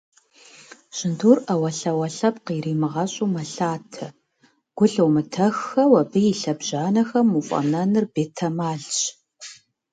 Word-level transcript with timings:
Жьындур, 0.95 1.37
Iэуэлъауэ 1.51 2.07
лъэпкъ 2.15 2.49
иримыгъэщIу, 2.57 3.31
мэлъатэ, 3.33 4.05
гу 4.77 4.85
лъумытэххэу 4.91 5.93
абы 6.01 6.19
и 6.31 6.33
лъэбжьанэхэм 6.39 7.27
уфIэнэныр 7.39 8.05
бетэмалщ. 8.13 8.99